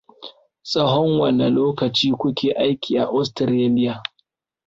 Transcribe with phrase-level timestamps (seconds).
[0.69, 3.93] Tsahon wane lokaci ku ke aiki a Australia?